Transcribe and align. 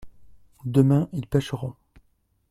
demain 0.65 1.09
ils 1.13 1.27
pêcheront. 1.27 1.75